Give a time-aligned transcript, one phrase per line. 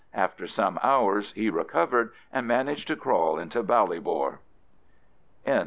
[0.15, 4.39] After some hours he recovered and managed to crawl into Ballybor.
[5.45, 5.59] XVI.